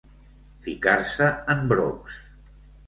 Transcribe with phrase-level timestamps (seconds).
[0.69, 2.21] Ficar-se en brocs.